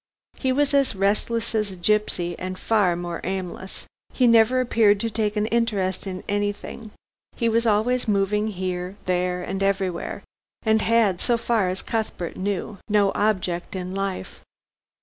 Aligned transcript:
He 0.37 0.51
was 0.51 0.73
as 0.73 0.95
restless 0.95 1.53
as 1.53 1.71
a 1.71 1.75
gipsy 1.75 2.33
and 2.39 2.57
far 2.57 2.95
more 2.95 3.21
aimless. 3.23 3.85
He 4.11 4.25
never 4.25 4.59
appeared 4.59 4.99
to 5.01 5.11
take 5.11 5.35
an 5.35 5.45
interest 5.45 6.07
in 6.07 6.23
anything: 6.27 6.89
he 7.35 7.47
was 7.47 7.67
always 7.67 8.07
moving 8.07 8.47
here, 8.47 8.95
there 9.05 9.43
and 9.43 9.61
everywhere, 9.61 10.23
and 10.63 10.81
had 10.81 11.21
so 11.21 11.37
far 11.37 11.69
as 11.69 11.83
Cuthbert 11.83 12.35
knew 12.35 12.79
no 12.89 13.11
object 13.13 13.75
in 13.75 13.93
life. 13.93 14.39